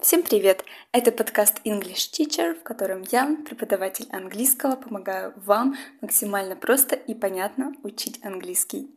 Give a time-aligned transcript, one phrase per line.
[0.00, 0.64] Всем привет!
[0.92, 7.74] Это подкаст English Teacher, в котором я, преподаватель английского, помогаю вам максимально просто и понятно
[7.82, 8.88] учить английский.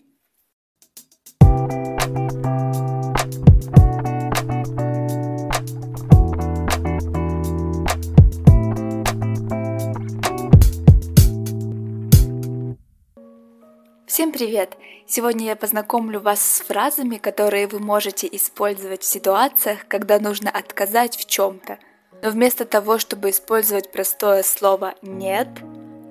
[14.14, 14.78] Всем привет!
[15.08, 21.18] Сегодня я познакомлю вас с фразами, которые вы можете использовать в ситуациях, когда нужно отказать
[21.18, 21.80] в чем-то.
[22.22, 25.48] Но вместо того, чтобы использовать простое слово «нет»,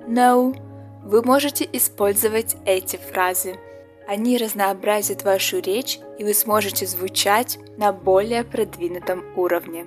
[0.05, 0.53] «no»,
[1.05, 3.55] вы можете использовать эти фразы.
[4.05, 9.85] Они разнообразят вашу речь, и вы сможете звучать на более продвинутом уровне.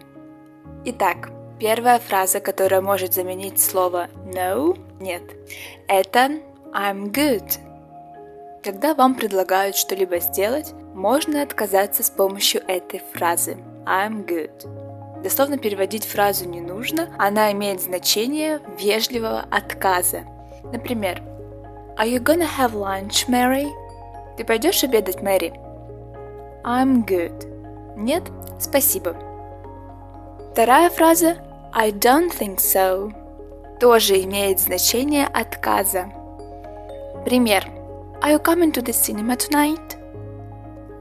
[0.86, 1.28] Итак,
[1.60, 5.22] первая фраза, которая может заменить слово no, нет,
[5.86, 6.40] это
[6.72, 7.60] I'm good.
[8.66, 15.22] Когда вам предлагают что-либо сделать, можно отказаться с помощью этой фразы I'm good.
[15.22, 20.24] Дословно переводить фразу не нужно, она имеет значение вежливого отказа.
[20.64, 21.22] Например,
[21.96, 23.68] Are you gonna have lunch, Mary?
[24.36, 25.52] Ты пойдешь обедать, Мэри?
[26.64, 27.46] I'm good.
[27.96, 28.24] Нет,
[28.58, 29.14] спасибо.
[30.50, 31.36] Вторая фраза
[31.72, 33.12] I don't think so
[33.78, 36.10] тоже имеет значение отказа.
[37.24, 37.75] Пример.
[38.22, 39.96] Are you coming to the cinema tonight?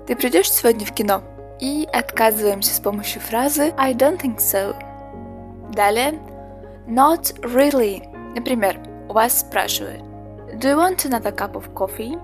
[0.06, 1.24] Ты придешь сегодня в кино?
[1.62, 4.76] И отказываемся с помощью фразы I don't think so.
[5.72, 6.20] Далее,
[6.88, 8.06] not really.
[8.36, 8.78] Например,
[9.08, 10.02] у вас спрашивают
[10.56, 12.20] Do you want another cup of coffee?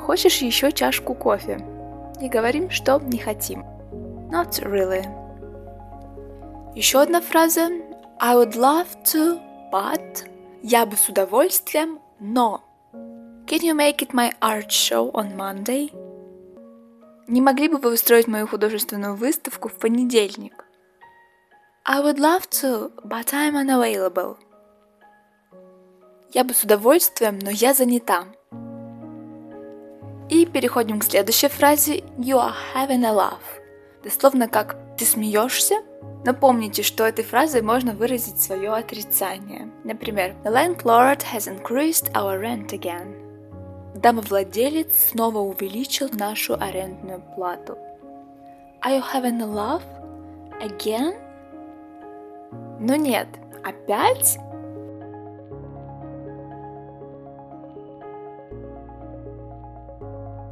[0.00, 1.58] Хочешь еще чашку кофе?
[2.20, 3.64] И говорим, что не хотим.
[4.28, 5.06] Not really.
[6.74, 7.68] Еще одна фраза
[8.18, 9.40] I would love to,
[9.72, 10.26] but
[10.62, 12.60] я бы с удовольствием, но
[13.46, 15.92] Can you make it my art show on Monday?
[17.28, 20.64] Не могли бы вы устроить мою художественную выставку в понедельник?
[21.84, 24.38] I would love to, but I'm unavailable.
[26.32, 28.24] Я бы с удовольствием, но я занята.
[30.30, 33.60] И переходим к следующей фразе You are having a laugh.
[34.02, 35.82] Дословно как «ты смеешься?»
[36.24, 39.70] Напомните, что этой фразой можно выразить свое отрицание.
[39.84, 43.24] Например, The landlord has increased our rent again.
[43.94, 47.78] Домовладелец снова увеличил нашу арендную плату.
[48.84, 49.82] Are you having a laugh?
[50.60, 51.14] Again?
[52.80, 53.28] Ну нет,
[53.62, 54.36] опять?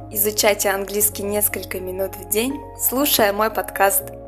[0.09, 4.22] Изучайте английский несколько минут в день, слушая мой подкаст